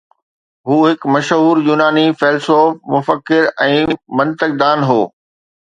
هُو 0.67 0.77
هڪ 0.87 1.01
مشهور 1.15 1.61
يوناني 1.69 2.07
فيلسوف، 2.21 2.73
مفڪر 2.97 3.47
۽ 3.69 3.79
منطق 4.21 4.59
دان 4.65 4.79
هو 4.93 5.01